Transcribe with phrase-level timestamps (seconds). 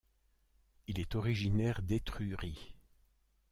[0.87, 2.73] Il est originaire d'Étrurie.